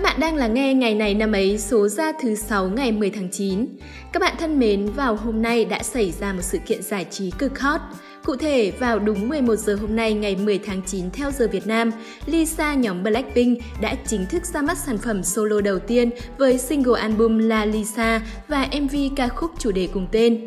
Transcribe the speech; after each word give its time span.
Các 0.00 0.04
bạn 0.04 0.20
đang 0.20 0.36
lắng 0.36 0.54
nghe 0.54 0.74
ngày 0.74 0.94
này 0.94 1.14
năm 1.14 1.32
ấy 1.32 1.58
số 1.58 1.88
ra 1.88 2.12
thứ 2.22 2.34
6 2.34 2.68
ngày 2.68 2.92
10 2.92 3.10
tháng 3.10 3.28
9. 3.30 3.66
Các 4.12 4.20
bạn 4.20 4.34
thân 4.38 4.58
mến, 4.58 4.86
vào 4.86 5.16
hôm 5.16 5.42
nay 5.42 5.64
đã 5.64 5.82
xảy 5.82 6.12
ra 6.20 6.32
một 6.32 6.42
sự 6.42 6.58
kiện 6.66 6.82
giải 6.82 7.06
trí 7.10 7.30
cực 7.30 7.58
hot. 7.58 7.80
Cụ 8.24 8.36
thể, 8.36 8.72
vào 8.78 8.98
đúng 8.98 9.28
11 9.28 9.56
giờ 9.56 9.74
hôm 9.74 9.96
nay 9.96 10.14
ngày 10.14 10.36
10 10.36 10.58
tháng 10.58 10.82
9 10.86 11.10
theo 11.10 11.30
giờ 11.30 11.48
Việt 11.52 11.66
Nam, 11.66 11.90
Lisa 12.26 12.74
nhóm 12.74 13.02
Blackpink 13.02 13.58
đã 13.80 13.94
chính 14.06 14.26
thức 14.26 14.44
ra 14.44 14.62
mắt 14.62 14.78
sản 14.78 14.98
phẩm 14.98 15.22
solo 15.22 15.60
đầu 15.60 15.78
tiên 15.78 16.10
với 16.38 16.58
single 16.58 17.00
album 17.00 17.38
La 17.38 17.64
Lisa 17.64 18.22
và 18.48 18.68
MV 18.82 18.96
ca 19.16 19.28
khúc 19.28 19.50
chủ 19.58 19.72
đề 19.72 19.88
cùng 19.92 20.06
tên. 20.12 20.46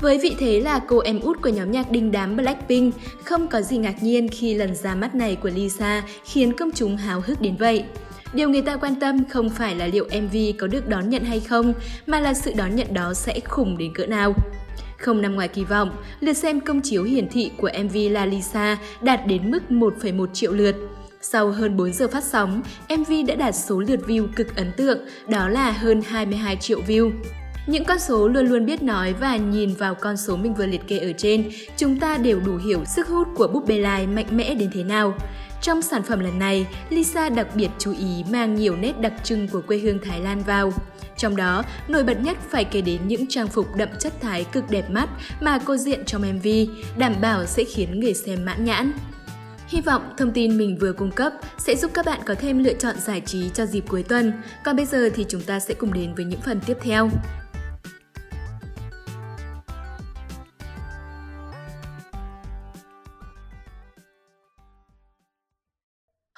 Với 0.00 0.18
vị 0.18 0.34
thế 0.38 0.60
là 0.60 0.80
cô 0.88 0.98
em 0.98 1.20
út 1.20 1.42
của 1.42 1.48
nhóm 1.48 1.70
nhạc 1.70 1.90
đình 1.90 2.12
đám 2.12 2.36
Blackpink, 2.36 2.94
không 3.24 3.48
có 3.48 3.60
gì 3.60 3.76
ngạc 3.76 4.02
nhiên 4.02 4.28
khi 4.28 4.54
lần 4.54 4.74
ra 4.74 4.94
mắt 4.94 5.14
này 5.14 5.36
của 5.36 5.50
Lisa 5.54 6.02
khiến 6.24 6.52
công 6.52 6.70
chúng 6.74 6.96
háo 6.96 7.22
hức 7.26 7.40
đến 7.40 7.56
vậy. 7.56 7.84
Điều 8.32 8.48
người 8.48 8.62
ta 8.62 8.76
quan 8.76 8.94
tâm 8.94 9.24
không 9.28 9.50
phải 9.50 9.74
là 9.74 9.86
liệu 9.86 10.04
MV 10.04 10.36
có 10.58 10.66
được 10.66 10.88
đón 10.88 11.10
nhận 11.10 11.24
hay 11.24 11.40
không, 11.40 11.74
mà 12.06 12.20
là 12.20 12.34
sự 12.34 12.52
đón 12.56 12.76
nhận 12.76 12.94
đó 12.94 13.14
sẽ 13.14 13.40
khủng 13.44 13.78
đến 13.78 13.94
cỡ 13.94 14.06
nào. 14.06 14.34
Không 14.98 15.22
nằm 15.22 15.34
ngoài 15.34 15.48
kỳ 15.48 15.64
vọng, 15.64 15.90
lượt 16.20 16.32
xem 16.32 16.60
công 16.60 16.80
chiếu 16.80 17.02
hiển 17.02 17.28
thị 17.28 17.50
của 17.56 17.70
MV 17.84 17.96
La 18.10 18.26
Lisa 18.26 18.78
đạt 19.00 19.26
đến 19.26 19.50
mức 19.50 19.62
1,1 19.68 20.26
triệu 20.32 20.52
lượt. 20.52 20.76
Sau 21.20 21.50
hơn 21.50 21.76
4 21.76 21.92
giờ 21.92 22.08
phát 22.08 22.24
sóng, 22.24 22.62
MV 22.98 23.12
đã 23.28 23.34
đạt 23.34 23.54
số 23.54 23.80
lượt 23.80 24.00
view 24.06 24.26
cực 24.36 24.56
ấn 24.56 24.72
tượng, 24.76 24.98
đó 25.28 25.48
là 25.48 25.70
hơn 25.70 26.02
22 26.02 26.56
triệu 26.56 26.80
view. 26.86 27.10
Những 27.66 27.84
con 27.84 27.98
số 27.98 28.28
luôn 28.28 28.46
luôn 28.46 28.66
biết 28.66 28.82
nói 28.82 29.14
và 29.20 29.36
nhìn 29.36 29.74
vào 29.74 29.94
con 29.94 30.16
số 30.16 30.36
mình 30.36 30.54
vừa 30.54 30.66
liệt 30.66 30.80
kê 30.86 30.98
ở 30.98 31.12
trên, 31.16 31.50
chúng 31.76 31.98
ta 31.98 32.16
đều 32.16 32.40
đủ 32.40 32.56
hiểu 32.56 32.84
sức 32.84 33.08
hút 33.08 33.28
của 33.36 33.48
búp 33.48 33.64
bê 33.66 33.78
lai 33.78 34.06
mạnh 34.06 34.26
mẽ 34.30 34.54
đến 34.54 34.70
thế 34.72 34.82
nào. 34.82 35.14
Trong 35.60 35.82
sản 35.82 36.02
phẩm 36.02 36.20
lần 36.20 36.38
này, 36.38 36.66
Lisa 36.90 37.28
đặc 37.28 37.46
biệt 37.54 37.68
chú 37.78 37.92
ý 37.98 38.24
mang 38.30 38.54
nhiều 38.54 38.76
nét 38.76 39.00
đặc 39.00 39.12
trưng 39.24 39.48
của 39.48 39.60
quê 39.60 39.78
hương 39.78 39.98
Thái 39.98 40.20
Lan 40.20 40.42
vào. 40.42 40.72
Trong 41.16 41.36
đó, 41.36 41.62
nổi 41.88 42.04
bật 42.04 42.20
nhất 42.20 42.36
phải 42.50 42.64
kể 42.64 42.80
đến 42.80 43.00
những 43.06 43.26
trang 43.26 43.48
phục 43.48 43.76
đậm 43.76 43.88
chất 43.98 44.12
Thái 44.20 44.44
cực 44.44 44.70
đẹp 44.70 44.90
mắt 44.90 45.08
mà 45.40 45.58
cô 45.64 45.76
diện 45.76 46.04
trong 46.04 46.22
MV, 46.22 46.46
đảm 46.96 47.14
bảo 47.20 47.46
sẽ 47.46 47.64
khiến 47.64 48.00
người 48.00 48.14
xem 48.14 48.44
mãn 48.44 48.64
nhãn. 48.64 48.92
Hy 49.68 49.80
vọng 49.80 50.14
thông 50.16 50.32
tin 50.32 50.58
mình 50.58 50.78
vừa 50.80 50.92
cung 50.92 51.10
cấp 51.10 51.32
sẽ 51.58 51.76
giúp 51.76 51.90
các 51.94 52.06
bạn 52.06 52.20
có 52.26 52.34
thêm 52.34 52.64
lựa 52.64 52.74
chọn 52.74 52.96
giải 53.00 53.20
trí 53.20 53.50
cho 53.54 53.66
dịp 53.66 53.84
cuối 53.88 54.02
tuần. 54.02 54.32
Còn 54.64 54.76
bây 54.76 54.86
giờ 54.86 55.10
thì 55.14 55.26
chúng 55.28 55.42
ta 55.42 55.60
sẽ 55.60 55.74
cùng 55.74 55.92
đến 55.92 56.14
với 56.14 56.24
những 56.24 56.40
phần 56.40 56.60
tiếp 56.66 56.76
theo. 56.82 57.10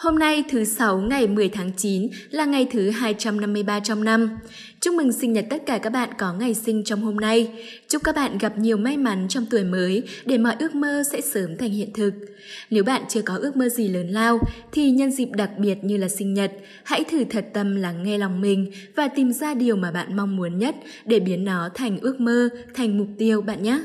Hôm 0.03 0.19
nay 0.19 0.45
thứ 0.48 0.64
Sáu 0.64 0.98
ngày 0.98 1.27
10 1.27 1.48
tháng 1.48 1.70
9 1.77 2.08
là 2.31 2.45
ngày 2.45 2.67
thứ 2.72 2.91
253 2.91 3.81
trong 3.81 4.05
năm. 4.05 4.31
Chúc 4.81 4.95
mừng 4.95 5.12
sinh 5.12 5.33
nhật 5.33 5.47
tất 5.50 5.62
cả 5.67 5.78
các 5.78 5.91
bạn 5.91 6.08
có 6.19 6.33
ngày 6.33 6.55
sinh 6.55 6.84
trong 6.84 7.00
hôm 7.00 7.17
nay. 7.17 7.67
Chúc 7.89 8.05
các 8.05 8.17
bạn 8.17 8.39
gặp 8.39 8.58
nhiều 8.58 8.77
may 8.77 8.97
mắn 8.97 9.27
trong 9.28 9.47
tuổi 9.50 9.64
mới 9.64 10.03
để 10.25 10.39
mọi 10.39 10.56
ước 10.58 10.75
mơ 10.75 11.03
sẽ 11.12 11.20
sớm 11.20 11.56
thành 11.56 11.70
hiện 11.70 11.92
thực. 11.95 12.14
Nếu 12.70 12.84
bạn 12.84 13.03
chưa 13.08 13.23
có 13.23 13.36
ước 13.36 13.56
mơ 13.56 13.69
gì 13.69 13.89
lớn 13.89 14.08
lao 14.08 14.39
thì 14.73 14.91
nhân 14.91 15.12
dịp 15.12 15.28
đặc 15.33 15.50
biệt 15.58 15.78
như 15.83 15.97
là 15.97 16.08
sinh 16.08 16.34
nhật, 16.34 16.53
hãy 16.84 17.05
thử 17.05 17.25
thật 17.25 17.47
tâm 17.53 17.77
lắng 17.77 18.03
nghe 18.03 18.19
lòng 18.19 18.41
mình 18.41 18.73
và 18.95 19.08
tìm 19.08 19.33
ra 19.33 19.55
điều 19.55 19.77
mà 19.77 19.91
bạn 19.91 20.17
mong 20.17 20.36
muốn 20.36 20.58
nhất 20.58 20.75
để 21.05 21.20
biến 21.20 21.45
nó 21.45 21.69
thành 21.75 21.98
ước 22.00 22.20
mơ, 22.20 22.48
thành 22.75 22.98
mục 22.98 23.08
tiêu 23.19 23.42
bạn 23.42 23.62
nhé. 23.62 23.80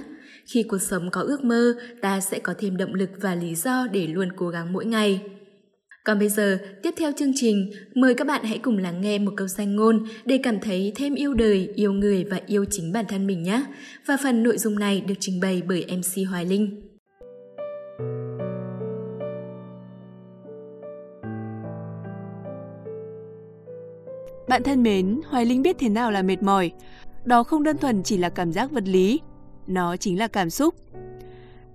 Khi 0.46 0.64
cuộc 0.64 0.82
sống 0.82 1.10
có 1.12 1.22
ước 1.22 1.44
mơ, 1.44 1.74
ta 2.02 2.20
sẽ 2.20 2.40
có 2.40 2.54
thêm 2.60 2.78
động 2.78 2.94
lực 2.94 3.10
và 3.22 3.36
lý 3.36 3.56
do 3.56 3.88
để 3.92 4.08
luôn 4.08 4.30
cố 4.36 4.50
gắng 4.50 4.74
mỗi 4.74 4.86
ngày. 4.86 5.22
Còn 6.08 6.20
bây 6.20 6.30
giờ, 6.30 6.58
tiếp 6.84 6.94
theo 6.98 7.12
chương 7.18 7.32
trình, 7.36 7.72
mời 7.96 8.16
các 8.16 8.28
bạn 8.28 8.44
hãy 8.44 8.58
cùng 8.58 8.78
lắng 8.78 9.02
nghe 9.02 9.20
một 9.20 9.32
câu 9.38 9.48
danh 9.48 9.76
ngôn 9.76 10.06
để 10.26 10.40
cảm 10.44 10.60
thấy 10.60 10.92
thêm 10.96 11.16
yêu 11.16 11.34
đời, 11.34 11.70
yêu 11.76 11.94
người 11.94 12.24
và 12.24 12.40
yêu 12.46 12.66
chính 12.70 12.92
bản 12.94 13.06
thân 13.10 13.28
mình 13.28 13.44
nhé. 13.44 13.66
Và 14.06 14.18
phần 14.24 14.44
nội 14.44 14.58
dung 14.58 14.80
này 14.80 15.02
được 15.02 15.14
trình 15.20 15.40
bày 15.40 15.62
bởi 15.68 15.86
MC 15.90 16.30
Hoài 16.30 16.46
Linh. 16.46 16.82
Bạn 24.48 24.64
thân 24.64 24.84
mến, 24.84 25.22
Hoài 25.30 25.46
Linh 25.46 25.62
biết 25.62 25.76
thế 25.80 25.90
nào 25.90 26.12
là 26.12 26.22
mệt 26.22 26.44
mỏi. 26.44 26.72
Đó 27.26 27.44
không 27.44 27.64
đơn 27.64 27.78
thuần 27.78 28.04
chỉ 28.04 28.18
là 28.18 28.30
cảm 28.30 28.52
giác 28.52 28.72
vật 28.72 28.88
lý, 28.88 29.20
nó 29.68 29.98
chính 29.98 30.20
là 30.20 30.28
cảm 30.28 30.50
xúc. 30.50 30.76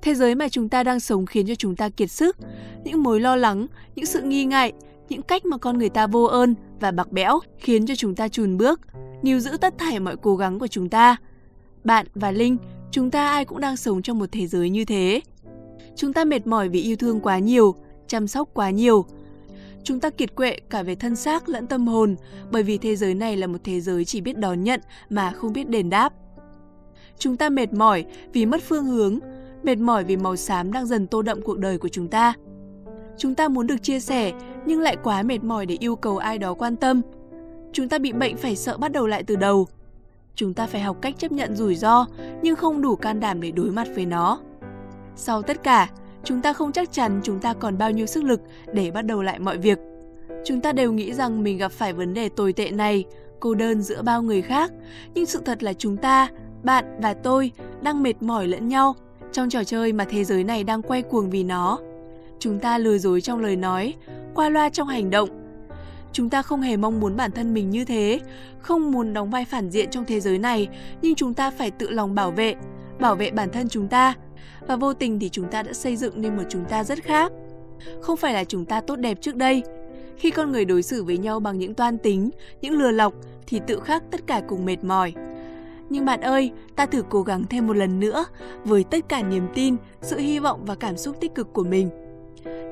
Thế 0.03 0.15
giới 0.15 0.35
mà 0.35 0.49
chúng 0.49 0.69
ta 0.69 0.83
đang 0.83 1.01
sống 1.01 1.27
khiến 1.27 1.47
cho 1.47 1.55
chúng 1.55 1.77
ta 1.77 1.89
kiệt 1.89 2.11
sức, 2.11 2.37
những 2.85 3.03
mối 3.03 3.21
lo 3.21 3.37
lắng, 3.37 3.67
những 3.95 4.07
sự 4.07 4.23
nghi 4.23 4.45
ngại, 4.45 4.73
những 5.09 5.23
cách 5.23 5.45
mà 5.45 5.59
con 5.59 5.79
người 5.79 5.89
ta 5.89 6.07
vô 6.07 6.25
ơn 6.25 6.55
và 6.81 6.91
bạc 6.91 7.13
bẽo 7.13 7.41
khiến 7.59 7.87
cho 7.87 7.95
chúng 7.95 8.15
ta 8.15 8.29
chùn 8.29 8.57
bước, 8.57 8.81
níu 9.23 9.39
giữ 9.39 9.57
tất 9.61 9.75
thảy 9.79 10.01
mọi 10.01 10.17
cố 10.17 10.37
gắng 10.37 10.59
của 10.59 10.67
chúng 10.67 10.89
ta. 10.89 11.17
Bạn 11.85 12.07
và 12.15 12.31
Linh, 12.31 12.57
chúng 12.91 13.11
ta 13.11 13.29
ai 13.29 13.45
cũng 13.45 13.61
đang 13.61 13.77
sống 13.77 14.03
trong 14.03 14.19
một 14.19 14.33
thế 14.33 14.47
giới 14.47 14.71
như 14.71 14.85
thế. 14.85 15.21
Chúng 15.97 16.13
ta 16.13 16.25
mệt 16.25 16.47
mỏi 16.47 16.69
vì 16.69 16.83
yêu 16.83 16.97
thương 16.97 17.21
quá 17.21 17.39
nhiều, 17.39 17.75
chăm 18.07 18.27
sóc 18.29 18.49
quá 18.55 18.71
nhiều. 18.71 19.07
Chúng 19.85 20.01
ta 20.01 20.11
kiệt 20.11 20.35
quệ 20.35 20.57
cả 20.71 20.83
về 20.83 20.95
thân 20.95 21.17
xác 21.17 21.49
lẫn 21.49 21.67
tâm 21.67 21.87
hồn 21.87 22.17
bởi 22.51 22.63
vì 22.63 22.79
thế 22.79 22.97
giới 22.97 23.15
này 23.15 23.37
là 23.37 23.47
một 23.47 23.59
thế 23.65 23.81
giới 23.81 24.05
chỉ 24.05 24.21
biết 24.21 24.39
đón 24.39 24.65
nhận 24.65 24.81
mà 25.11 25.31
không 25.31 25.53
biết 25.53 25.69
đền 25.69 25.91
đáp. 25.91 26.13
Chúng 27.19 27.37
ta 27.37 27.49
mệt 27.49 27.73
mỏi 27.73 28.05
vì 28.33 28.47
mất 28.47 28.63
phương 28.69 28.87
hướng, 28.87 29.19
mệt 29.65 29.79
mỏi 29.79 30.05
vì 30.05 30.17
màu 30.17 30.37
xám 30.37 30.73
đang 30.73 30.87
dần 30.87 31.07
tô 31.07 31.23
đậm 31.23 31.43
cuộc 31.43 31.59
đời 31.59 31.79
của 31.79 31.89
chúng 31.89 32.09
ta. 32.09 32.35
Chúng 33.19 33.35
ta 33.35 33.49
muốn 33.49 33.67
được 33.67 33.83
chia 33.83 34.01
sẻ 34.01 34.33
nhưng 34.67 34.81
lại 34.81 34.97
quá 35.03 35.23
mệt 35.23 35.45
mỏi 35.45 35.67
để 35.67 35.77
yêu 35.81 35.97
cầu 35.97 36.19
ai 36.19 36.39
đó 36.39 36.55
quan 36.55 36.77
tâm. 36.77 37.01
Chúng 37.73 37.89
ta 37.89 37.99
bị 37.99 38.13
bệnh 38.13 38.37
phải 38.37 38.57
sợ 38.57 38.79
bắt 38.79 38.93
đầu 38.93 39.07
lại 39.07 39.23
từ 39.23 39.37
đầu. 39.37 39.67
Chúng 40.35 40.55
ta 40.55 40.67
phải 40.67 40.81
học 40.81 40.97
cách 41.01 41.15
chấp 41.19 41.33
nhận 41.33 41.57
rủi 41.57 41.75
ro 41.75 42.07
nhưng 42.43 42.57
không 42.57 42.83
đủ 42.83 42.97
can 42.97 43.21
đảm 43.21 43.41
để 43.41 43.51
đối 43.51 43.71
mặt 43.71 43.89
với 43.95 44.07
nó. 44.07 44.41
Sau 45.17 45.43
tất 45.43 45.63
cả, 45.63 45.91
chúng 46.25 46.43
ta 46.43 46.53
không 46.53 46.73
chắc 46.73 46.93
chắn 46.93 47.21
chúng 47.25 47.41
ta 47.41 47.55
còn 47.55 47.79
bao 47.79 47.91
nhiêu 47.91 48.07
sức 48.07 48.25
lực 48.25 48.41
để 48.73 48.91
bắt 48.91 49.03
đầu 49.03 49.23
lại 49.23 49.39
mọi 49.39 49.59
việc. 49.59 49.79
Chúng 50.45 50.61
ta 50.61 50.73
đều 50.73 50.93
nghĩ 50.93 51.13
rằng 51.13 51.43
mình 51.43 51.59
gặp 51.59 51.73
phải 51.73 51.93
vấn 51.93 52.15
đề 52.15 52.29
tồi 52.29 52.53
tệ 52.53 52.71
này, 52.71 53.05
cô 53.41 53.55
đơn 53.55 53.83
giữa 53.83 54.03
bao 54.03 54.23
người 54.23 54.43
khác, 54.43 54.73
nhưng 55.15 55.27
sự 55.27 55.41
thật 55.45 55.63
là 55.63 55.73
chúng 55.73 55.97
ta, 55.97 56.29
bạn 56.63 56.85
và 57.03 57.15
tôi 57.15 57.53
đang 57.83 58.03
mệt 58.03 58.23
mỏi 58.23 58.49
lẫn 58.49 58.69
nhau 58.69 58.95
trong 59.33 59.51
trò 59.51 59.65
chơi 59.65 59.93
mà 59.93 60.05
thế 60.05 60.25
giới 60.25 60.45
này 60.45 60.65
đang 60.65 60.83
quay 60.83 61.03
cuồng 61.03 61.31
vì 61.31 61.45
nó. 61.45 61.79
Chúng 62.39 62.59
ta 62.59 62.79
lừa 62.79 62.99
dối 62.99 63.21
trong 63.21 63.41
lời 63.41 63.57
nói, 63.57 63.95
qua 64.35 64.49
loa 64.49 64.69
trong 64.69 64.89
hành 64.89 65.11
động. 65.11 65.29
Chúng 66.13 66.31
ta 66.31 66.43
không 66.43 66.61
hề 66.61 66.77
mong 66.77 67.01
muốn 67.01 67.17
bản 67.17 67.31
thân 67.33 67.55
mình 67.55 67.71
như 67.71 67.85
thế, 67.85 68.21
không 68.59 68.93
muốn 68.93 69.13
đóng 69.13 69.31
vai 69.31 69.45
phản 69.45 69.71
diện 69.71 69.91
trong 69.91 70.05
thế 70.05 70.21
giới 70.21 70.39
này, 70.39 70.69
nhưng 71.03 71.15
chúng 71.15 71.35
ta 71.35 71.51
phải 71.51 71.71
tự 71.71 71.91
lòng 71.91 72.15
bảo 72.15 72.31
vệ, 72.31 72.55
bảo 73.01 73.15
vệ 73.15 73.31
bản 73.31 73.51
thân 73.51 73.69
chúng 73.69 73.89
ta. 73.89 74.15
Và 74.67 74.77
vô 74.77 74.95
tình 74.95 75.19
thì 75.19 75.29
chúng 75.29 75.49
ta 75.49 75.63
đã 75.63 75.73
xây 75.73 75.97
dựng 75.97 76.21
nên 76.21 76.37
một 76.37 76.43
chúng 76.49 76.65
ta 76.65 76.85
rất 76.85 77.03
khác. 77.03 77.33
Không 78.01 78.17
phải 78.17 78.35
là 78.35 78.45
chúng 78.45 78.65
ta 78.65 78.81
tốt 78.81 78.97
đẹp 78.97 79.19
trước 79.21 79.37
đây. 79.37 79.63
Khi 80.17 80.31
con 80.31 80.53
người 80.53 80.65
đối 80.65 80.83
xử 80.83 81.05
với 81.05 81.19
nhau 81.19 81.41
bằng 81.41 81.59
những 81.59 81.75
toan 81.75 81.99
tính, 81.99 82.31
những 82.61 82.75
lừa 82.75 82.91
lọc 82.91 83.15
thì 83.47 83.61
tự 83.67 83.81
khắc 83.81 84.03
tất 84.11 84.27
cả 84.27 84.43
cùng 84.49 84.65
mệt 84.65 84.85
mỏi. 84.85 85.13
Nhưng 85.93 86.05
bạn 86.05 86.21
ơi, 86.21 86.53
ta 86.77 86.87
thử 86.87 87.03
cố 87.11 87.23
gắng 87.23 87.45
thêm 87.51 87.67
một 87.67 87.77
lần 87.77 88.01
nữa 88.01 88.25
với 88.65 88.85
tất 88.85 89.09
cả 89.09 89.23
niềm 89.23 89.49
tin, 89.55 89.77
sự 90.01 90.19
hy 90.19 90.39
vọng 90.39 90.65
và 90.65 90.75
cảm 90.75 90.97
xúc 90.97 91.17
tích 91.21 91.35
cực 91.35 91.53
của 91.53 91.65
mình. 91.65 91.89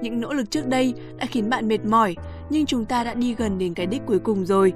Những 0.02 0.20
nỗ 0.20 0.32
lực 0.32 0.50
trước 0.50 0.66
đây 0.66 0.94
đã 1.18 1.26
khiến 1.26 1.50
bạn 1.50 1.68
mệt 1.68 1.84
mỏi, 1.84 2.16
nhưng 2.50 2.66
chúng 2.66 2.84
ta 2.84 3.04
đã 3.04 3.14
đi 3.14 3.34
gần 3.34 3.58
đến 3.58 3.74
cái 3.74 3.86
đích 3.86 4.02
cuối 4.06 4.18
cùng 4.18 4.46
rồi. 4.46 4.72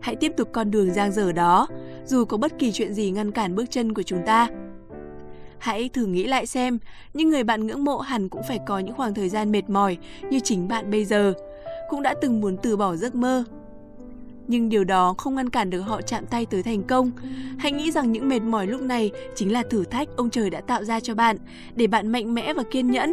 Hãy 0.00 0.16
tiếp 0.16 0.32
tục 0.36 0.48
con 0.52 0.70
đường 0.70 0.92
giang 0.92 1.12
dở 1.12 1.32
đó, 1.32 1.68
dù 2.04 2.24
có 2.24 2.36
bất 2.36 2.58
kỳ 2.58 2.72
chuyện 2.72 2.94
gì 2.94 3.10
ngăn 3.10 3.30
cản 3.30 3.54
bước 3.54 3.70
chân 3.70 3.94
của 3.94 4.02
chúng 4.02 4.20
ta. 4.26 4.48
Hãy 5.58 5.88
thử 5.88 6.06
nghĩ 6.06 6.24
lại 6.24 6.46
xem, 6.46 6.78
những 7.14 7.30
người 7.30 7.44
bạn 7.44 7.66
ngưỡng 7.66 7.84
mộ 7.84 7.98
hẳn 7.98 8.28
cũng 8.28 8.42
phải 8.48 8.58
có 8.66 8.78
những 8.78 8.94
khoảng 8.94 9.14
thời 9.14 9.28
gian 9.28 9.52
mệt 9.52 9.70
mỏi 9.70 9.96
như 10.30 10.40
chính 10.40 10.68
bạn 10.68 10.90
bây 10.90 11.04
giờ, 11.04 11.32
cũng 11.88 12.02
đã 12.02 12.14
từng 12.20 12.40
muốn 12.40 12.56
từ 12.62 12.76
bỏ 12.76 12.96
giấc 12.96 13.14
mơ, 13.14 13.44
nhưng 14.48 14.68
điều 14.68 14.84
đó 14.84 15.14
không 15.18 15.34
ngăn 15.34 15.50
cản 15.50 15.70
được 15.70 15.80
họ 15.80 16.02
chạm 16.02 16.26
tay 16.26 16.46
tới 16.46 16.62
thành 16.62 16.82
công. 16.82 17.10
Hãy 17.58 17.72
nghĩ 17.72 17.90
rằng 17.90 18.12
những 18.12 18.28
mệt 18.28 18.42
mỏi 18.42 18.66
lúc 18.66 18.80
này 18.80 19.10
chính 19.34 19.52
là 19.52 19.62
thử 19.70 19.84
thách 19.84 20.08
ông 20.16 20.30
trời 20.30 20.50
đã 20.50 20.60
tạo 20.60 20.84
ra 20.84 21.00
cho 21.00 21.14
bạn 21.14 21.36
để 21.74 21.86
bạn 21.86 22.08
mạnh 22.08 22.34
mẽ 22.34 22.54
và 22.54 22.62
kiên 22.70 22.90
nhẫn. 22.90 23.12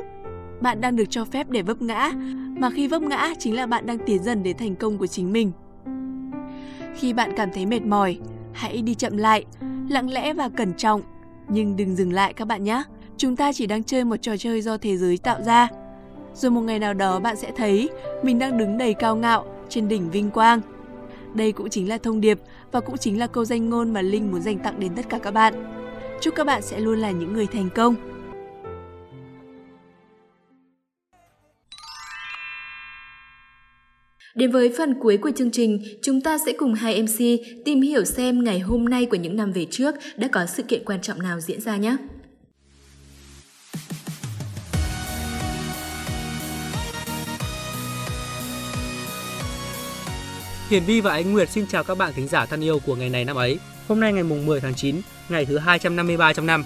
Bạn 0.62 0.82
đang 0.82 0.96
được 0.96 1.06
cho 1.10 1.26
phép 1.26 1.50
để 1.50 1.62
vấp 1.62 1.82
ngã, 1.82 2.12
mà 2.58 2.70
khi 2.70 2.88
vấp 2.88 3.02
ngã 3.02 3.34
chính 3.40 3.56
là 3.56 3.66
bạn 3.66 3.86
đang 3.86 3.98
tiến 4.06 4.24
dần 4.24 4.44
đến 4.44 4.58
thành 4.58 4.76
công 4.76 4.98
của 4.98 5.08
chính 5.08 5.34
mình. 5.34 5.52
Khi 6.96 7.14
bạn 7.14 7.32
cảm 7.36 7.50
thấy 7.54 7.66
mệt 7.66 7.82
mỏi, 7.82 8.18
hãy 8.54 8.82
đi 8.82 8.96
chậm 8.96 9.18
lại, 9.18 9.46
lặng 9.90 10.10
lẽ 10.10 10.34
và 10.34 10.50
cẩn 10.50 10.74
trọng, 10.74 11.02
nhưng 11.48 11.76
đừng 11.76 11.96
dừng 11.96 12.14
lại 12.14 12.34
các 12.34 12.46
bạn 12.46 12.64
nhé. 12.64 12.84
Chúng 13.18 13.36
ta 13.36 13.54
chỉ 13.54 13.68
đang 13.68 13.84
chơi 13.84 14.04
một 14.04 14.16
trò 14.22 14.38
chơi 14.38 14.62
do 14.62 14.78
thế 14.78 14.98
giới 14.98 15.18
tạo 15.18 15.42
ra. 15.42 15.68
Rồi 16.36 16.52
một 16.52 16.62
ngày 16.62 16.80
nào 16.80 16.94
đó 16.94 17.20
bạn 17.20 17.36
sẽ 17.36 17.52
thấy 17.56 17.90
mình 18.24 18.40
đang 18.40 18.58
đứng 18.58 18.78
đầy 18.78 18.94
cao 18.94 19.16
ngạo 19.16 19.46
trên 19.70 19.88
đỉnh 19.88 20.12
vinh 20.12 20.30
quang. 20.30 20.62
Đây 21.34 21.52
cũng 21.52 21.70
chính 21.70 21.90
là 21.90 21.98
thông 21.98 22.22
điệp 22.22 22.40
và 22.72 22.80
cũng 22.80 22.98
chính 22.98 23.20
là 23.20 23.28
câu 23.28 23.46
danh 23.46 23.70
ngôn 23.70 23.94
mà 23.94 24.02
Linh 24.02 24.32
muốn 24.32 24.42
dành 24.42 24.60
tặng 24.60 24.80
đến 24.80 24.92
tất 24.96 25.10
cả 25.10 25.18
các 25.18 25.32
bạn. 25.32 25.54
Chúc 26.22 26.36
các 26.36 26.44
bạn 26.44 26.62
sẽ 26.62 26.80
luôn 26.80 27.00
là 27.00 27.12
những 27.12 27.34
người 27.34 27.48
thành 27.48 27.70
công. 27.76 27.96
Đến 34.36 34.52
với 34.52 34.74
phần 34.78 34.94
cuối 35.02 35.18
của 35.18 35.32
chương 35.36 35.52
trình, 35.52 35.84
chúng 36.02 36.22
ta 36.22 36.38
sẽ 36.46 36.54
cùng 36.58 36.74
hai 36.74 37.04
MC 37.04 37.20
tìm 37.66 37.82
hiểu 37.82 38.06
xem 38.06 38.44
ngày 38.44 38.60
hôm 38.60 38.86
nay 38.86 39.06
của 39.06 39.18
những 39.18 39.36
năm 39.36 39.52
về 39.52 39.66
trước 39.72 39.96
đã 40.16 40.28
có 40.32 40.46
sự 40.46 40.64
kiện 40.64 40.86
quan 40.86 41.02
trọng 41.02 41.22
nào 41.22 41.40
diễn 41.40 41.62
ra 41.62 41.78
nhé. 41.78 41.98
Hiển 50.74 50.84
Vi 50.84 51.02
và 51.02 51.12
Ánh 51.12 51.34
Nguyệt 51.34 51.50
xin 51.50 51.68
chào 51.68 51.84
các 51.84 51.98
bạn 51.98 52.14
thính 52.16 52.28
giả 52.28 52.46
thân 52.46 52.64
yêu 52.64 52.80
của 52.86 52.96
ngày 52.96 53.10
này 53.10 53.26
năm 53.26 53.36
ấy. 53.36 53.60
Hôm 53.88 54.00
nay 54.00 54.14
ngày 54.14 54.24
mùng 54.24 54.46
10 54.46 54.62
tháng 54.62 54.76
9, 54.76 55.02
ngày 55.30 55.46
thứ 55.46 55.58
253 55.58 56.34
trong 56.34 56.46
năm. 56.46 56.64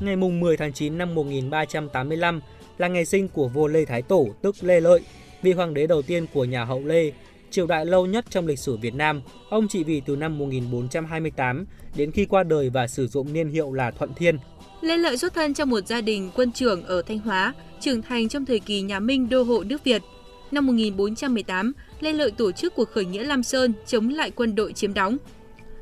Ngày 0.00 0.16
mùng 0.16 0.40
10 0.40 0.56
tháng 0.56 0.72
9 0.72 0.98
năm 0.98 1.14
1385 1.14 2.40
là 2.78 2.88
ngày 2.88 3.04
sinh 3.04 3.28
của 3.28 3.48
vua 3.48 3.68
Lê 3.68 3.84
Thái 3.84 4.02
Tổ 4.02 4.26
tức 4.42 4.56
Lê 4.60 4.80
Lợi, 4.80 5.00
vị 5.42 5.52
hoàng 5.52 5.74
đế 5.74 5.86
đầu 5.86 6.02
tiên 6.02 6.26
của 6.34 6.44
nhà 6.44 6.64
hậu 6.64 6.82
Lê, 6.84 7.12
triều 7.54 7.66
đại 7.66 7.86
lâu 7.86 8.06
nhất 8.06 8.24
trong 8.30 8.46
lịch 8.46 8.58
sử 8.58 8.76
Việt 8.76 8.94
Nam. 8.94 9.20
Ông 9.48 9.68
trị 9.68 9.84
vì 9.84 10.02
từ 10.06 10.16
năm 10.16 10.38
1428 10.38 11.64
đến 11.96 12.10
khi 12.10 12.24
qua 12.24 12.42
đời 12.42 12.70
và 12.70 12.86
sử 12.86 13.06
dụng 13.06 13.32
niên 13.32 13.48
hiệu 13.48 13.72
là 13.72 13.90
Thuận 13.90 14.14
Thiên. 14.14 14.38
Lê 14.80 14.96
Lợi 14.96 15.16
xuất 15.16 15.34
thân 15.34 15.54
trong 15.54 15.70
một 15.70 15.86
gia 15.86 16.00
đình 16.00 16.30
quân 16.34 16.52
trưởng 16.52 16.84
ở 16.84 17.02
Thanh 17.02 17.18
Hóa, 17.18 17.54
trưởng 17.80 18.02
thành 18.02 18.28
trong 18.28 18.46
thời 18.46 18.58
kỳ 18.58 18.80
nhà 18.80 19.00
Minh 19.00 19.28
đô 19.28 19.42
hộ 19.42 19.64
nước 19.64 19.84
Việt. 19.84 20.02
Năm 20.50 20.66
1418, 20.66 21.72
Lê 22.00 22.12
Lợi 22.12 22.30
tổ 22.30 22.52
chức 22.52 22.74
cuộc 22.74 22.88
khởi 22.88 23.04
nghĩa 23.04 23.24
Lam 23.24 23.42
Sơn 23.42 23.72
chống 23.86 24.08
lại 24.08 24.30
quân 24.30 24.54
đội 24.54 24.72
chiếm 24.72 24.94
đóng. 24.94 25.16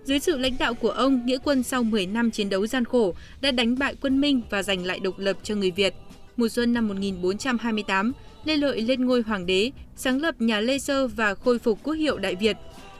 Dưới 0.04 0.18
sự 0.18 0.38
lãnh 0.38 0.58
đạo 0.58 0.74
của 0.74 0.90
ông, 0.90 1.26
nghĩa 1.26 1.38
quân 1.44 1.62
sau 1.62 1.82
10 1.82 2.06
năm 2.06 2.30
chiến 2.30 2.48
đấu 2.48 2.66
gian 2.66 2.84
khổ 2.84 3.14
đã 3.40 3.50
đánh 3.50 3.78
bại 3.78 3.94
quân 4.00 4.20
Minh 4.20 4.40
và 4.50 4.62
giành 4.62 4.86
lại 4.86 5.00
độc 5.00 5.18
lập 5.18 5.36
cho 5.42 5.54
người 5.54 5.70
Việt. 5.70 5.94
Mùa 6.36 6.48
xuân 6.48 6.72
năm 6.72 6.88
1428, 6.88 8.12
Lê 8.44 8.56
Lợi 8.56 8.80
lên 8.80 9.06
ngôi 9.06 9.22
hoàng 9.22 9.46
đế, 9.46 9.70
sáng 9.96 10.20
lập 10.20 10.34
nhà 10.38 10.60
Lê 10.60 10.78
Sơ 10.78 11.06
và 11.06 11.34
khôi 11.34 11.58
phục 11.58 11.78
quốc 11.82 11.92
hiệu 11.92 12.18
Đại 12.18 12.34
Việt. 12.34 12.56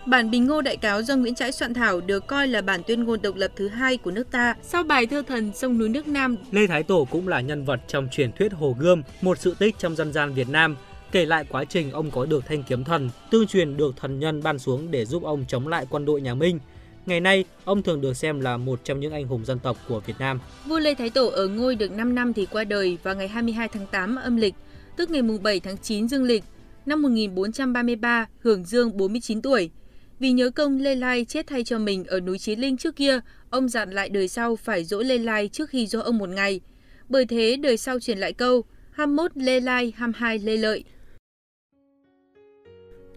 Bản 0.07 0.31
Bình 0.31 0.47
Ngô 0.47 0.61
Đại 0.61 0.77
Cáo 0.77 1.03
do 1.03 1.17
Nguyễn 1.17 1.35
Trãi 1.35 1.53
soạn 1.53 1.75
thảo 1.75 2.01
được 2.01 2.27
coi 2.27 2.49
là 2.49 2.61
bản 2.61 2.81
tuyên 2.87 3.05
ngôn 3.05 3.23
độc 3.23 3.37
lập 3.37 3.51
thứ 3.57 3.69
hai 3.69 3.97
của 3.97 4.11
nước 4.11 4.31
ta 4.31 4.55
sau 4.63 4.83
bài 4.83 5.07
thơ 5.07 5.23
thần 5.29 5.51
sông 5.55 5.79
núi 5.79 5.89
nước 5.89 6.09
Nam. 6.09 6.37
Lê 6.51 6.67
Thái 6.67 6.83
Tổ 6.83 7.07
cũng 7.11 7.29
là 7.29 7.41
nhân 7.41 7.65
vật 7.65 7.81
trong 7.89 8.09
truyền 8.13 8.33
thuyết 8.33 8.53
Hồ 8.53 8.77
Gươm, 8.79 9.03
một 9.21 9.39
sự 9.39 9.57
tích 9.59 9.75
trong 9.79 9.97
dân 9.97 10.13
gian 10.13 10.35
Việt 10.35 10.49
Nam, 10.49 10.77
kể 11.13 11.27
lại 11.27 11.45
quá 11.49 11.65
trình 11.65 11.91
ông 11.91 12.11
có 12.11 12.27
được 12.27 12.45
thanh 12.47 12.63
kiếm 12.63 12.85
thần, 12.85 13.11
tương 13.31 13.47
truyền 13.47 13.77
được 13.77 13.97
thần 13.97 14.19
nhân 14.19 14.43
ban 14.43 14.59
xuống 14.59 14.91
để 14.91 15.05
giúp 15.05 15.23
ông 15.23 15.45
chống 15.49 15.69
lại 15.69 15.87
quân 15.91 16.05
đội 16.05 16.21
nhà 16.21 16.35
Minh. 16.35 16.59
Ngày 17.07 17.21
nay, 17.21 17.45
ông 17.65 17.83
thường 17.83 18.01
được 18.01 18.17
xem 18.17 18.41
là 18.41 18.57
một 18.57 18.81
trong 18.85 19.01
những 19.01 19.13
anh 19.13 19.27
hùng 19.27 19.45
dân 19.45 19.59
tộc 19.59 19.77
của 19.89 20.01
Việt 20.01 20.15
Nam. 20.19 20.41
Vua 20.67 20.79
Lê 20.79 20.95
Thái 20.95 21.11
Tổ 21.11 21.27
ở 21.27 21.49
ngôi 21.49 21.75
được 21.75 21.93
5 21.93 22.15
năm 22.15 22.33
thì 22.33 22.47
qua 22.47 22.65
đời 22.65 22.99
vào 23.03 23.15
ngày 23.15 23.29
22 23.29 23.69
tháng 23.69 23.87
8 23.87 24.17
âm 24.17 24.37
lịch, 24.37 24.55
tức 24.97 25.11
ngày 25.11 25.23
7 25.43 25.61
tháng 25.61 25.79
9 25.79 26.09
dương 26.09 26.25
lịch, 26.25 26.45
năm 26.87 27.03
1433, 27.03 28.27
hưởng 28.41 28.65
dương 28.65 28.97
49 28.97 29.43
tuổi. 29.43 29.71
Vì 30.19 30.33
nhớ 30.33 30.51
công 30.51 30.79
Lê 30.79 30.95
Lai 30.95 31.25
chết 31.25 31.47
thay 31.47 31.65
cho 31.65 31.79
mình 31.79 32.05
ở 32.05 32.21
núi 32.21 32.39
Chí 32.39 32.57
Linh 32.57 32.77
trước 32.77 32.97
kia, 32.97 33.21
ông 33.51 33.69
dặn 33.69 33.91
lại 33.91 34.09
đời 34.09 34.29
sau 34.29 34.57
phải 34.57 34.85
dỗ 34.85 35.03
Lê 35.03 35.19
Lai 35.19 35.49
trước 35.49 35.71
khi 35.71 35.87
dỗ 35.87 36.01
ông 36.01 36.19
một 36.19 36.29
ngày. 36.29 36.61
Bởi 37.09 37.27
thế 37.27 37.57
đời 37.57 37.77
sau 37.77 38.01
truyền 38.01 38.19
lại 38.19 38.33
câu 38.33 38.65
21 38.93 39.31
Lê 39.35 39.61
Lai, 39.61 39.93
22 39.97 40.39
Lê 40.39 40.57
Lợi. 40.57 40.85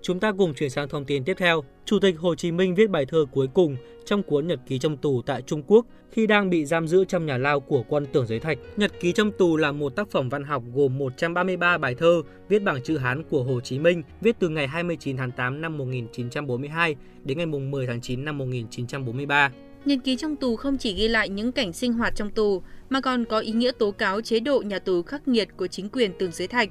Chúng 0.08 0.20
ta 0.20 0.32
cùng 0.32 0.54
chuyển 0.54 0.70
sang 0.70 0.90
thông 0.90 1.06
tin 1.06 1.24
tiếp 1.24 1.34
theo. 1.38 1.64
Chủ 1.86 2.00
tịch 2.00 2.20
Hồ 2.20 2.36
Chí 2.36 2.52
Minh 2.52 2.76
viết 2.76 2.90
bài 2.90 3.06
thơ 3.06 3.26
cuối 3.32 3.48
cùng 3.54 3.78
trong 4.06 4.24
cuốn 4.24 4.48
Nhật 4.48 4.60
ký 4.68 4.80
trong 4.80 4.98
tù 4.98 5.22
tại 5.26 5.42
Trung 5.42 5.64
Quốc 5.68 5.86
khi 6.12 6.28
đang 6.28 6.50
bị 6.50 6.66
giam 6.66 6.88
giữ 6.88 7.06
trong 7.06 7.26
nhà 7.26 7.38
lao 7.38 7.60
của 7.60 7.84
quân 7.90 8.06
tưởng 8.14 8.28
giới 8.28 8.40
thạch. 8.40 8.58
Nhật 8.78 8.92
ký 9.00 9.12
trong 9.12 9.32
tù 9.32 9.58
là 9.58 9.72
một 9.72 9.96
tác 9.96 10.12
phẩm 10.12 10.30
văn 10.30 10.44
học 10.44 10.64
gồm 10.74 10.98
133 10.98 11.78
bài 11.78 11.96
thơ 11.96 12.22
viết 12.50 12.64
bằng 12.64 12.84
chữ 12.84 12.98
Hán 12.98 13.24
của 13.24 13.44
Hồ 13.44 13.60
Chí 13.62 13.80
Minh, 13.80 14.04
viết 14.22 14.36
từ 14.40 14.50
ngày 14.50 14.68
29 14.68 15.18
tháng 15.18 15.32
8 15.32 15.62
năm 15.62 15.78
1942 15.78 16.96
đến 17.24 17.38
ngày 17.38 17.46
10 17.46 17.88
tháng 17.88 18.02
9 18.02 18.26
năm 18.26 18.38
1943. 18.38 19.52
Nhật 19.86 20.00
ký 20.04 20.16
trong 20.16 20.36
tù 20.36 20.56
không 20.56 20.78
chỉ 20.78 20.94
ghi 20.94 21.08
lại 21.08 21.30
những 21.30 21.52
cảnh 21.52 21.74
sinh 21.74 21.94
hoạt 21.94 22.16
trong 22.16 22.30
tù, 22.30 22.62
mà 22.90 23.02
còn 23.02 23.26
có 23.26 23.40
ý 23.40 23.52
nghĩa 23.52 23.72
tố 23.80 23.92
cáo 23.92 24.22
chế 24.22 24.40
độ 24.40 24.62
nhà 24.66 24.80
tù 24.80 25.02
khắc 25.02 25.28
nghiệt 25.28 25.50
của 25.58 25.68
chính 25.68 25.90
quyền 25.90 26.12
tường 26.20 26.32
giới 26.32 26.48
thạch. 26.48 26.70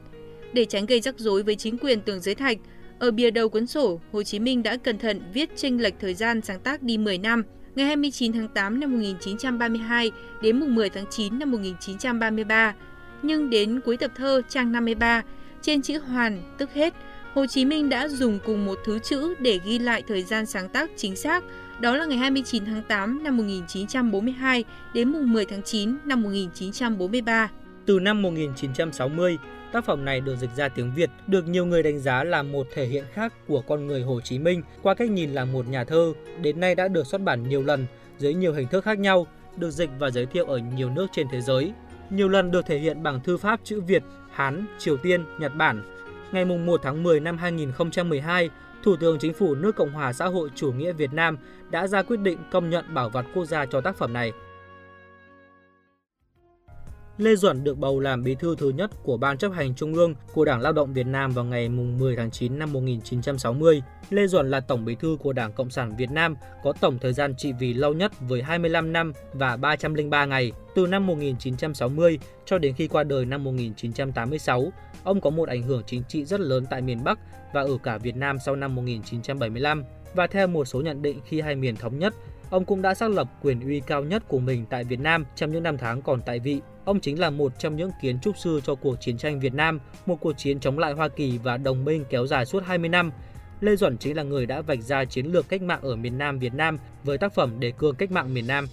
Để 0.52 0.64
tránh 0.64 0.86
gây 0.86 1.00
rắc 1.00 1.18
rối 1.18 1.42
với 1.42 1.56
chính 1.56 1.78
quyền 1.78 2.00
tường 2.00 2.20
giới 2.20 2.34
thạch, 2.34 2.58
ở 3.04 3.10
bìa 3.10 3.30
đầu 3.30 3.48
cuốn 3.48 3.66
sổ, 3.66 4.00
Hồ 4.12 4.22
Chí 4.22 4.38
Minh 4.38 4.62
đã 4.62 4.76
cẩn 4.76 4.98
thận 4.98 5.20
viết 5.32 5.50
chênh 5.56 5.82
lệch 5.82 5.94
thời 6.00 6.14
gian 6.14 6.40
sáng 6.40 6.60
tác 6.60 6.82
đi 6.82 6.98
10 6.98 7.18
năm, 7.18 7.42
ngày 7.74 7.86
29 7.86 8.32
tháng 8.32 8.48
8 8.48 8.80
năm 8.80 8.92
1932 8.92 10.10
đến 10.42 10.60
mùng 10.60 10.74
10 10.74 10.88
tháng 10.88 11.04
9 11.10 11.38
năm 11.38 11.50
1933. 11.50 12.74
Nhưng 13.22 13.50
đến 13.50 13.80
cuối 13.84 13.96
tập 13.96 14.10
thơ 14.14 14.42
trang 14.48 14.72
53, 14.72 15.22
trên 15.62 15.82
chữ 15.82 15.98
hoàn 15.98 16.54
tức 16.58 16.74
hết, 16.74 16.94
Hồ 17.34 17.46
Chí 17.46 17.64
Minh 17.64 17.88
đã 17.88 18.08
dùng 18.08 18.38
cùng 18.46 18.66
một 18.66 18.78
thứ 18.84 18.98
chữ 18.98 19.34
để 19.38 19.60
ghi 19.64 19.78
lại 19.78 20.02
thời 20.08 20.22
gian 20.22 20.46
sáng 20.46 20.68
tác 20.68 20.90
chính 20.96 21.16
xác, 21.16 21.44
đó 21.80 21.96
là 21.96 22.04
ngày 22.04 22.18
29 22.18 22.64
tháng 22.64 22.82
8 22.88 23.22
năm 23.22 23.36
1942 23.36 24.64
đến 24.94 25.12
mùng 25.12 25.32
10 25.32 25.44
tháng 25.44 25.62
9 25.62 25.96
năm 26.04 26.22
1943. 26.22 27.50
Từ 27.86 28.00
năm 28.00 28.22
1960, 28.22 29.38
Tác 29.74 29.84
phẩm 29.84 30.04
này 30.04 30.20
được 30.20 30.36
dịch 30.36 30.50
ra 30.56 30.68
tiếng 30.68 30.92
Việt, 30.94 31.10
được 31.26 31.48
nhiều 31.48 31.66
người 31.66 31.82
đánh 31.82 31.98
giá 31.98 32.24
là 32.24 32.42
một 32.42 32.66
thể 32.74 32.86
hiện 32.86 33.04
khác 33.12 33.32
của 33.48 33.60
con 33.60 33.86
người 33.86 34.02
Hồ 34.02 34.20
Chí 34.20 34.38
Minh 34.38 34.62
qua 34.82 34.94
cách 34.94 35.10
nhìn 35.10 35.30
là 35.30 35.44
một 35.44 35.68
nhà 35.68 35.84
thơ, 35.84 36.12
đến 36.42 36.60
nay 36.60 36.74
đã 36.74 36.88
được 36.88 37.06
xuất 37.06 37.20
bản 37.20 37.48
nhiều 37.48 37.62
lần 37.62 37.86
dưới 38.18 38.34
nhiều 38.34 38.52
hình 38.52 38.68
thức 38.68 38.84
khác 38.84 38.98
nhau, 38.98 39.26
được 39.56 39.70
dịch 39.70 39.90
và 39.98 40.10
giới 40.10 40.26
thiệu 40.26 40.46
ở 40.46 40.58
nhiều 40.58 40.90
nước 40.90 41.06
trên 41.12 41.26
thế 41.32 41.40
giới. 41.40 41.72
Nhiều 42.10 42.28
lần 42.28 42.50
được 42.50 42.66
thể 42.66 42.78
hiện 42.78 43.02
bằng 43.02 43.20
thư 43.20 43.36
pháp 43.36 43.60
chữ 43.64 43.80
Việt, 43.80 44.02
Hán, 44.30 44.66
Triều 44.78 44.96
Tiên, 44.96 45.24
Nhật 45.38 45.54
Bản. 45.54 45.82
Ngày 46.32 46.44
1 46.44 46.80
tháng 46.82 47.02
10 47.02 47.20
năm 47.20 47.38
2012, 47.38 48.50
Thủ 48.82 48.96
tướng 48.96 49.18
Chính 49.18 49.32
phủ 49.32 49.54
nước 49.54 49.76
Cộng 49.76 49.92
hòa 49.92 50.12
xã 50.12 50.26
hội 50.26 50.50
chủ 50.54 50.72
nghĩa 50.72 50.92
Việt 50.92 51.12
Nam 51.12 51.38
đã 51.70 51.86
ra 51.86 52.02
quyết 52.02 52.20
định 52.20 52.38
công 52.50 52.70
nhận 52.70 52.94
bảo 52.94 53.10
vật 53.10 53.26
quốc 53.34 53.44
gia 53.44 53.66
cho 53.66 53.80
tác 53.80 53.96
phẩm 53.96 54.12
này. 54.12 54.32
Lê 57.18 57.36
Duẩn 57.36 57.64
được 57.64 57.78
bầu 57.78 58.00
làm 58.00 58.22
bí 58.22 58.34
thư 58.34 58.56
thứ 58.58 58.70
nhất 58.70 58.90
của 59.02 59.16
Ban 59.16 59.38
chấp 59.38 59.52
hành 59.52 59.74
Trung 59.74 59.94
ương 59.94 60.14
của 60.32 60.44
Đảng 60.44 60.60
Lao 60.60 60.72
động 60.72 60.92
Việt 60.92 61.06
Nam 61.06 61.32
vào 61.32 61.44
ngày 61.44 61.68
10 61.68 62.16
tháng 62.16 62.30
9 62.30 62.58
năm 62.58 62.72
1960. 62.72 63.82
Lê 64.10 64.26
Duẩn 64.26 64.50
là 64.50 64.60
Tổng 64.60 64.84
bí 64.84 64.94
thư 64.94 65.16
của 65.20 65.32
Đảng 65.32 65.52
Cộng 65.52 65.70
sản 65.70 65.96
Việt 65.96 66.10
Nam 66.10 66.36
có 66.62 66.72
tổng 66.80 66.98
thời 66.98 67.12
gian 67.12 67.34
trị 67.36 67.52
vì 67.52 67.74
lâu 67.74 67.94
nhất 67.94 68.12
với 68.20 68.42
25 68.42 68.92
năm 68.92 69.12
và 69.32 69.56
303 69.56 70.24
ngày, 70.24 70.52
từ 70.74 70.86
năm 70.86 71.06
1960 71.06 72.18
cho 72.44 72.58
đến 72.58 72.74
khi 72.74 72.88
qua 72.88 73.04
đời 73.04 73.24
năm 73.24 73.44
1986. 73.44 74.72
Ông 75.04 75.20
có 75.20 75.30
một 75.30 75.48
ảnh 75.48 75.62
hưởng 75.62 75.82
chính 75.86 76.02
trị 76.08 76.24
rất 76.24 76.40
lớn 76.40 76.64
tại 76.70 76.82
miền 76.82 77.04
Bắc 77.04 77.18
và 77.52 77.60
ở 77.60 77.78
cả 77.82 77.98
Việt 77.98 78.16
Nam 78.16 78.38
sau 78.44 78.56
năm 78.56 78.74
1975. 78.74 79.84
Và 80.14 80.26
theo 80.26 80.46
một 80.46 80.64
số 80.64 80.80
nhận 80.80 81.02
định 81.02 81.20
khi 81.24 81.40
hai 81.40 81.56
miền 81.56 81.76
thống 81.76 81.98
nhất, 81.98 82.14
Ông 82.50 82.64
cũng 82.64 82.82
đã 82.82 82.94
xác 82.94 83.10
lập 83.10 83.28
quyền 83.42 83.60
uy 83.60 83.80
cao 83.80 84.04
nhất 84.04 84.22
của 84.28 84.38
mình 84.38 84.64
tại 84.70 84.84
Việt 84.84 85.00
Nam 85.00 85.24
trong 85.36 85.52
những 85.52 85.62
năm 85.62 85.78
tháng 85.78 86.02
còn 86.02 86.22
tại 86.26 86.38
vị. 86.38 86.60
Ông 86.84 87.00
chính 87.00 87.20
là 87.20 87.30
một 87.30 87.52
trong 87.58 87.76
những 87.76 87.90
kiến 88.02 88.18
trúc 88.20 88.38
sư 88.38 88.60
cho 88.64 88.74
cuộc 88.74 88.96
chiến 89.00 89.18
tranh 89.18 89.40
Việt 89.40 89.54
Nam, 89.54 89.80
một 90.06 90.16
cuộc 90.20 90.32
chiến 90.32 90.60
chống 90.60 90.78
lại 90.78 90.92
Hoa 90.92 91.08
Kỳ 91.08 91.38
và 91.38 91.56
đồng 91.56 91.84
minh 91.84 92.04
kéo 92.10 92.26
dài 92.26 92.46
suốt 92.46 92.62
20 92.66 92.88
năm. 92.88 93.10
Lê 93.60 93.76
Duẩn 93.76 93.98
chính 93.98 94.16
là 94.16 94.22
người 94.22 94.46
đã 94.46 94.60
vạch 94.60 94.82
ra 94.82 95.04
chiến 95.04 95.26
lược 95.26 95.48
cách 95.48 95.62
mạng 95.62 95.80
ở 95.82 95.96
miền 95.96 96.18
Nam 96.18 96.38
Việt 96.38 96.54
Nam 96.54 96.78
với 97.04 97.18
tác 97.18 97.34
phẩm 97.34 97.60
Đề 97.60 97.70
cương 97.70 97.94
cách 97.94 98.10
mạng 98.10 98.34
miền 98.34 98.46
Nam. 98.46 98.66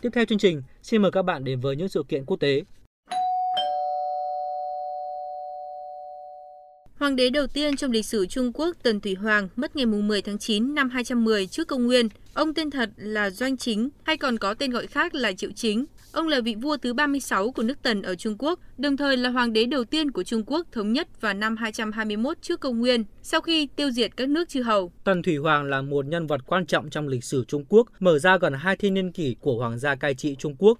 Tiếp 0.00 0.10
theo 0.12 0.24
chương 0.24 0.38
trình, 0.38 0.62
xin 0.82 1.02
mời 1.02 1.10
các 1.10 1.22
bạn 1.22 1.44
đến 1.44 1.60
với 1.60 1.76
những 1.76 1.88
sự 1.88 2.02
kiện 2.08 2.24
quốc 2.24 2.36
tế. 2.40 2.62
Hoàng 7.04 7.16
đế 7.16 7.30
đầu 7.30 7.46
tiên 7.46 7.76
trong 7.76 7.90
lịch 7.90 8.06
sử 8.06 8.26
Trung 8.26 8.52
Quốc 8.54 8.76
Tần 8.82 9.00
Thủy 9.00 9.14
Hoàng 9.14 9.48
mất 9.56 9.76
ngày 9.76 9.86
10 9.86 10.22
tháng 10.22 10.38
9 10.38 10.74
năm 10.74 10.90
210 10.90 11.46
trước 11.46 11.68
công 11.68 11.86
nguyên. 11.86 12.08
Ông 12.34 12.54
tên 12.54 12.70
thật 12.70 12.90
là 12.96 13.30
Doanh 13.30 13.56
Chính, 13.56 13.88
hay 14.02 14.16
còn 14.16 14.38
có 14.38 14.54
tên 14.54 14.70
gọi 14.70 14.86
khác 14.86 15.14
là 15.14 15.32
Triệu 15.32 15.50
Chính. 15.54 15.84
Ông 16.12 16.28
là 16.28 16.40
vị 16.40 16.54
vua 16.54 16.76
thứ 16.76 16.94
36 16.94 17.50
của 17.50 17.62
nước 17.62 17.82
Tần 17.82 18.02
ở 18.02 18.14
Trung 18.14 18.36
Quốc, 18.38 18.60
đồng 18.78 18.96
thời 18.96 19.16
là 19.16 19.30
hoàng 19.30 19.52
đế 19.52 19.64
đầu 19.64 19.84
tiên 19.84 20.10
của 20.10 20.22
Trung 20.22 20.42
Quốc 20.46 20.66
thống 20.72 20.92
nhất 20.92 21.20
vào 21.20 21.34
năm 21.34 21.56
221 21.56 22.42
trước 22.42 22.60
công 22.60 22.78
nguyên, 22.78 23.04
sau 23.22 23.40
khi 23.40 23.66
tiêu 23.76 23.90
diệt 23.90 24.16
các 24.16 24.28
nước 24.28 24.48
chư 24.48 24.62
hầu. 24.62 24.92
Tần 25.04 25.22
Thủy 25.22 25.36
Hoàng 25.36 25.64
là 25.64 25.82
một 25.82 26.06
nhân 26.06 26.26
vật 26.26 26.40
quan 26.46 26.66
trọng 26.66 26.90
trong 26.90 27.08
lịch 27.08 27.24
sử 27.24 27.44
Trung 27.48 27.64
Quốc, 27.68 27.88
mở 28.00 28.18
ra 28.18 28.38
gần 28.38 28.52
hai 28.52 28.76
thiên 28.76 28.94
niên 28.94 29.12
kỷ 29.12 29.36
của 29.40 29.58
hoàng 29.58 29.78
gia 29.78 29.94
cai 29.94 30.14
trị 30.14 30.36
Trung 30.38 30.56
Quốc. 30.58 30.78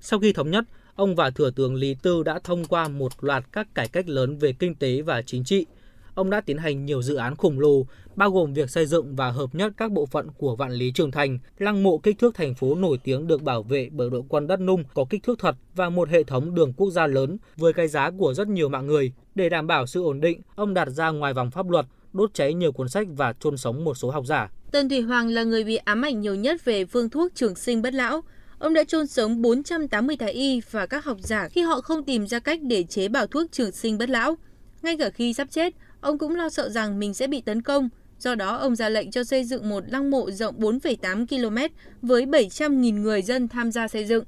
Sau 0.00 0.18
khi 0.18 0.32
thống 0.32 0.50
nhất, 0.50 0.64
ông 1.00 1.14
và 1.14 1.30
Thừa 1.30 1.50
tướng 1.50 1.74
Lý 1.74 1.96
Tư 2.02 2.22
đã 2.22 2.38
thông 2.44 2.64
qua 2.64 2.88
một 2.88 3.12
loạt 3.20 3.44
các 3.52 3.74
cải 3.74 3.88
cách 3.88 4.08
lớn 4.08 4.38
về 4.38 4.52
kinh 4.52 4.74
tế 4.74 5.02
và 5.02 5.22
chính 5.22 5.44
trị. 5.44 5.66
Ông 6.14 6.30
đã 6.30 6.40
tiến 6.40 6.58
hành 6.58 6.84
nhiều 6.84 7.02
dự 7.02 7.14
án 7.14 7.36
khổng 7.36 7.60
lồ, 7.60 7.86
bao 8.16 8.30
gồm 8.30 8.52
việc 8.52 8.70
xây 8.70 8.86
dựng 8.86 9.16
và 9.16 9.30
hợp 9.30 9.54
nhất 9.54 9.72
các 9.76 9.92
bộ 9.92 10.06
phận 10.06 10.28
của 10.38 10.56
Vạn 10.56 10.72
Lý 10.72 10.92
Trường 10.94 11.10
Thành, 11.10 11.38
lăng 11.58 11.82
mộ 11.82 11.98
kích 11.98 12.18
thước 12.18 12.34
thành 12.34 12.54
phố 12.54 12.74
nổi 12.74 12.98
tiếng 13.04 13.26
được 13.26 13.42
bảo 13.42 13.62
vệ 13.62 13.88
bởi 13.92 14.10
đội 14.10 14.22
quân 14.28 14.46
đất 14.46 14.60
nung 14.60 14.84
có 14.94 15.04
kích 15.10 15.22
thước 15.22 15.38
thật 15.38 15.56
và 15.74 15.88
một 15.88 16.08
hệ 16.08 16.24
thống 16.24 16.54
đường 16.54 16.72
quốc 16.72 16.90
gia 16.90 17.06
lớn 17.06 17.36
với 17.56 17.72
cái 17.72 17.88
giá 17.88 18.10
của 18.10 18.34
rất 18.34 18.48
nhiều 18.48 18.68
mạng 18.68 18.86
người. 18.86 19.12
Để 19.34 19.48
đảm 19.48 19.66
bảo 19.66 19.86
sự 19.86 20.02
ổn 20.02 20.20
định, 20.20 20.40
ông 20.54 20.74
đặt 20.74 20.88
ra 20.88 21.10
ngoài 21.10 21.34
vòng 21.34 21.50
pháp 21.50 21.70
luật, 21.70 21.86
đốt 22.12 22.34
cháy 22.34 22.54
nhiều 22.54 22.72
cuốn 22.72 22.88
sách 22.88 23.06
và 23.16 23.32
chôn 23.32 23.56
sống 23.56 23.84
một 23.84 23.94
số 23.94 24.10
học 24.10 24.26
giả. 24.26 24.50
Tần 24.70 24.88
Thủy 24.88 25.00
Hoàng 25.00 25.28
là 25.28 25.44
người 25.44 25.64
bị 25.64 25.76
ám 25.76 26.02
ảnh 26.02 26.20
nhiều 26.20 26.34
nhất 26.34 26.64
về 26.64 26.84
phương 26.84 27.10
thuốc 27.10 27.32
trường 27.34 27.54
sinh 27.54 27.82
bất 27.82 27.94
lão. 27.94 28.22
Ông 28.60 28.74
đã 28.74 28.84
chôn 28.84 29.06
sống 29.06 29.42
480 29.42 30.16
thái 30.16 30.32
y 30.32 30.60
và 30.70 30.86
các 30.86 31.04
học 31.04 31.16
giả 31.20 31.48
khi 31.48 31.62
họ 31.62 31.80
không 31.80 32.04
tìm 32.04 32.26
ra 32.26 32.38
cách 32.38 32.62
để 32.62 32.82
chế 32.82 33.08
bảo 33.08 33.26
thuốc 33.26 33.52
trường 33.52 33.72
sinh 33.72 33.98
bất 33.98 34.10
lão. 34.10 34.36
Ngay 34.82 34.96
cả 34.96 35.10
khi 35.10 35.32
sắp 35.32 35.50
chết, 35.50 35.74
ông 36.00 36.18
cũng 36.18 36.36
lo 36.36 36.48
sợ 36.48 36.68
rằng 36.68 36.98
mình 36.98 37.14
sẽ 37.14 37.26
bị 37.26 37.40
tấn 37.40 37.62
công. 37.62 37.88
Do 38.18 38.34
đó, 38.34 38.56
ông 38.56 38.76
ra 38.76 38.88
lệnh 38.88 39.10
cho 39.10 39.24
xây 39.24 39.44
dựng 39.44 39.68
một 39.68 39.84
lăng 39.86 40.10
mộ 40.10 40.30
rộng 40.30 40.58
4,8 40.58 41.26
km 41.26 41.74
với 42.02 42.26
700.000 42.26 42.94
người 42.94 43.22
dân 43.22 43.48
tham 43.48 43.72
gia 43.72 43.88
xây 43.88 44.04
dựng. 44.04 44.24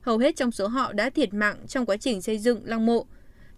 Hầu 0.00 0.18
hết 0.18 0.36
trong 0.36 0.50
số 0.50 0.66
họ 0.66 0.92
đã 0.92 1.10
thiệt 1.10 1.34
mạng 1.34 1.56
trong 1.68 1.86
quá 1.86 1.96
trình 1.96 2.22
xây 2.22 2.38
dựng 2.38 2.60
lăng 2.64 2.86
mộ. 2.86 3.06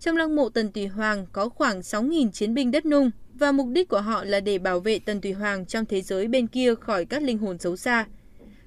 Trong 0.01 0.17
lăng 0.17 0.37
mộ 0.37 0.49
Tần 0.49 0.73
Tùy 0.73 0.87
Hoàng 0.87 1.27
có 1.33 1.49
khoảng 1.49 1.81
6.000 1.81 2.31
chiến 2.31 2.55
binh 2.55 2.71
đất 2.71 2.87
nung 2.87 3.11
và 3.35 3.53
mục 3.53 3.69
đích 3.69 3.89
của 3.89 4.01
họ 4.01 4.25
là 4.25 4.41
để 4.41 4.59
bảo 4.59 4.81
vệ 4.81 4.99
Tần 4.99 5.21
Tùy 5.21 5.33
Hoàng 5.33 5.67
trong 5.67 5.87
thế 5.87 6.03
giới 6.03 6.29
bên 6.29 6.47
kia 6.47 6.75
khỏi 6.75 7.05
các 7.05 7.23
linh 7.23 7.39
hồn 7.39 7.59
xấu 7.59 7.77
xa. 7.77 8.07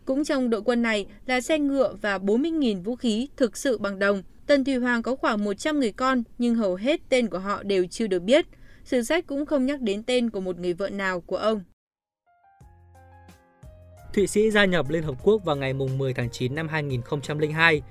Cũng 0.10 0.24
trong 0.24 0.50
đội 0.50 0.62
quân 0.62 0.82
này 0.82 1.06
là 1.26 1.42
xe 1.42 1.60
ngựa 1.60 1.96
và 2.02 2.18
40.000 2.18 2.84
vũ 2.84 2.96
khí 2.96 3.28
thực 3.38 3.58
sự 3.58 3.78
bằng 3.78 4.00
đồng. 4.00 4.24
Tần 4.48 4.64
Thủy 4.64 4.76
Hoàng 4.76 5.04
có 5.04 5.16
khoảng 5.16 5.44
100 5.44 5.80
người 5.80 5.92
con 5.92 6.24
nhưng 6.38 6.56
hầu 6.56 6.76
hết 6.76 7.02
tên 7.10 7.28
của 7.28 7.40
họ 7.40 7.64
đều 7.64 7.86
chưa 7.88 8.08
được 8.08 8.20
biết. 8.20 8.46
Sử 8.84 9.04
sách 9.04 9.28
cũng 9.28 9.46
không 9.46 9.66
nhắc 9.66 9.82
đến 9.82 10.04
tên 10.04 10.30
của 10.30 10.40
một 10.40 10.60
người 10.60 10.74
vợ 10.74 10.90
nào 10.90 11.22
của 11.22 11.38
ông. 11.38 11.62
Thụy 14.14 14.28
Sĩ 14.28 14.52
gia 14.52 14.66
nhập 14.66 14.90
Liên 14.90 15.04
Hợp 15.04 15.16
Quốc 15.24 15.46
vào 15.46 15.56
ngày 15.56 15.74
10 15.74 16.14
tháng 16.14 16.30
9 16.30 16.56
năm 16.56 16.68
2002. 16.68 17.82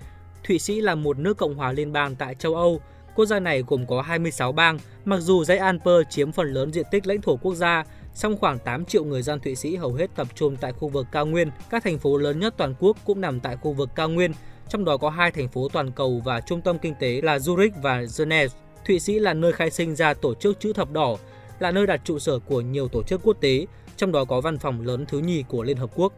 Thụy 0.44 0.58
Sĩ 0.58 0.80
là 0.80 0.94
một 0.94 1.18
nước 1.18 1.36
cộng 1.36 1.54
hòa 1.54 1.72
liên 1.72 1.92
bang 1.92 2.16
tại 2.16 2.34
châu 2.34 2.54
Âu. 2.54 2.80
Quốc 3.14 3.26
gia 3.26 3.40
này 3.40 3.62
gồm 3.66 3.86
có 3.86 4.02
26 4.02 4.52
bang, 4.52 4.78
mặc 5.04 5.20
dù 5.20 5.44
dãy 5.44 5.58
Alper 5.58 6.06
chiếm 6.10 6.32
phần 6.32 6.52
lớn 6.52 6.72
diện 6.72 6.86
tích 6.90 7.06
lãnh 7.06 7.20
thổ 7.20 7.36
quốc 7.36 7.54
gia, 7.54 7.84
song 8.14 8.36
khoảng 8.36 8.58
8 8.58 8.84
triệu 8.84 9.04
người 9.04 9.22
dân 9.22 9.40
Thụy 9.40 9.54
Sĩ 9.54 9.76
hầu 9.76 9.92
hết 9.92 10.10
tập 10.16 10.28
trung 10.34 10.56
tại 10.56 10.72
khu 10.72 10.88
vực 10.88 11.06
cao 11.12 11.26
nguyên. 11.26 11.50
Các 11.70 11.84
thành 11.84 11.98
phố 11.98 12.16
lớn 12.16 12.40
nhất 12.40 12.54
toàn 12.56 12.74
quốc 12.78 12.96
cũng 13.04 13.20
nằm 13.20 13.40
tại 13.40 13.56
khu 13.56 13.72
vực 13.72 13.90
cao 13.94 14.08
nguyên, 14.08 14.32
trong 14.68 14.84
đó 14.84 14.96
có 14.96 15.10
hai 15.10 15.30
thành 15.30 15.48
phố 15.48 15.68
toàn 15.72 15.92
cầu 15.92 16.22
và 16.24 16.40
trung 16.40 16.60
tâm 16.60 16.78
kinh 16.78 16.94
tế 17.00 17.20
là 17.22 17.38
Zurich 17.38 17.70
và 17.82 18.02
Geneva. 18.18 18.54
Thụy 18.86 19.00
Sĩ 19.00 19.18
là 19.18 19.34
nơi 19.34 19.52
khai 19.52 19.70
sinh 19.70 19.96
ra 19.96 20.14
tổ 20.14 20.34
chức 20.34 20.60
chữ 20.60 20.72
thập 20.72 20.90
đỏ, 20.90 21.16
là 21.58 21.70
nơi 21.70 21.86
đặt 21.86 22.00
trụ 22.04 22.18
sở 22.18 22.38
của 22.38 22.60
nhiều 22.60 22.88
tổ 22.88 23.02
chức 23.02 23.20
quốc 23.24 23.36
tế, 23.40 23.66
trong 23.96 24.12
đó 24.12 24.24
có 24.24 24.40
văn 24.40 24.58
phòng 24.58 24.86
lớn 24.86 25.04
thứ 25.08 25.18
nhì 25.18 25.44
của 25.48 25.62
Liên 25.62 25.76
Hợp 25.76 25.90
Quốc. 25.94 26.12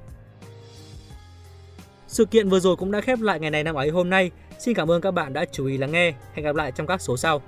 Sự 2.07 2.25
kiện 2.25 2.49
vừa 2.49 2.61
rồi 2.61 2.77
cũng 2.77 2.91
đã 2.91 3.01
khép 3.01 3.21
lại 3.21 3.41
ngày 3.41 3.51
này 3.51 3.65
năm 3.65 3.75
ấy 3.75 3.91
hôm 3.91 4.11
nay. 4.11 4.31
Xin 4.59 4.75
cảm 4.75 4.91
ơn 4.91 5.01
các 5.01 5.11
bạn 5.11 5.33
đã 5.33 5.45
chú 5.53 5.67
ý 5.67 5.77
lắng 5.77 5.93
nghe. 5.93 6.15
Hẹn 6.35 6.45
gặp 6.45 6.57
lại 6.57 6.73
trong 6.73 6.87
các 6.87 7.01
số 7.01 7.17
sau. 7.17 7.43